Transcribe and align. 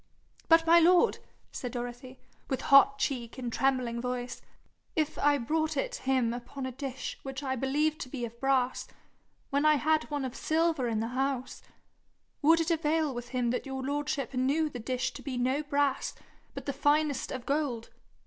'But, 0.49 0.65
my 0.65 0.79
lord,' 0.79 1.19
said 1.51 1.73
Dorothy, 1.73 2.17
with 2.49 2.61
hot 2.73 2.97
cheek 2.97 3.37
and 3.37 3.53
trembling 3.53 4.01
voice, 4.01 4.41
'if 4.95 5.19
I 5.19 5.37
brought 5.37 5.77
it 5.77 5.97
him 6.09 6.33
upon 6.33 6.65
a 6.65 6.71
dish 6.71 7.19
which 7.21 7.43
I 7.43 7.55
believed 7.55 8.01
to 8.01 8.09
be 8.09 8.25
of 8.25 8.39
brass, 8.39 8.87
when 9.51 9.63
I 9.63 9.75
had 9.75 10.05
one 10.09 10.25
of 10.25 10.35
silver 10.35 10.87
in 10.87 11.01
the 11.01 11.09
house, 11.09 11.61
would 12.41 12.59
it 12.59 12.71
avail 12.71 13.13
with 13.13 13.27
him 13.29 13.51
that 13.51 13.67
your 13.67 13.83
lordship 13.83 14.33
knew 14.33 14.69
the 14.71 14.79
dish 14.79 15.13
to 15.13 15.21
be 15.21 15.37
no 15.37 15.61
brass, 15.61 16.15
but 16.55 16.65
the 16.65 16.73
finest 16.73 17.31
of 17.31 17.45
gold? 17.45 17.91